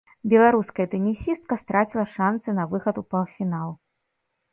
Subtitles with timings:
[0.31, 3.69] Беларуская тэнісістка страціла шанцы на выхад у паўфінал.